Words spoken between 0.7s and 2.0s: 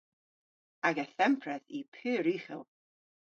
Aga thempredh yw